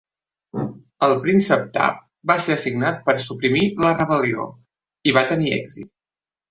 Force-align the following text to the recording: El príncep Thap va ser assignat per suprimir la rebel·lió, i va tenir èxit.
El 1.07 1.13
príncep 1.25 1.67
Thap 1.75 2.01
va 2.33 2.39
ser 2.47 2.57
assignat 2.57 2.99
per 3.11 3.17
suprimir 3.29 3.65
la 3.87 3.93
rebel·lió, 4.01 4.51
i 5.13 5.19
va 5.21 5.29
tenir 5.35 5.59
èxit. 5.63 5.93